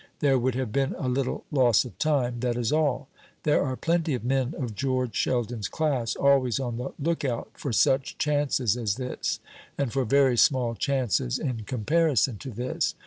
There 0.17 0.39
would 0.39 0.55
have 0.55 0.71
been 0.71 0.95
a 0.97 1.07
little 1.07 1.43
loss 1.51 1.85
of 1.85 1.95
time, 1.99 2.39
that 2.39 2.57
is 2.57 2.71
all. 2.71 3.07
There 3.43 3.61
are 3.63 3.75
plenty 3.75 4.15
of 4.15 4.23
men 4.23 4.55
of 4.57 4.73
George 4.73 5.13
Sheldon's 5.13 5.67
class 5.67 6.15
always 6.15 6.59
on 6.59 6.77
the 6.77 6.91
look 6.97 7.23
out 7.23 7.51
for 7.53 7.71
such 7.71 8.17
chances 8.17 8.75
as 8.75 8.95
this 8.95 9.39
and 9.77 9.93
for 9.93 10.03
very 10.03 10.37
small 10.37 10.73
chances 10.73 11.37
in 11.37 11.65
comparison 11.65 12.39
to 12.39 12.49
this. 12.49 12.95